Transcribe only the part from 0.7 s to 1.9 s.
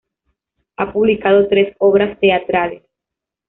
Ha publicado tres